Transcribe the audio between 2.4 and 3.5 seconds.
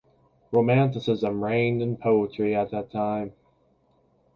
at that time.